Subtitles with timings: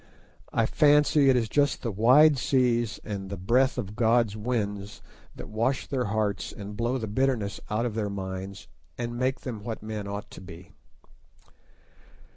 [0.51, 4.99] I fancy it is just the wide seas and the breath of God's winds
[5.35, 8.67] that wash their hearts and blow the bitterness out of their minds
[8.97, 10.71] and make them what men ought to be.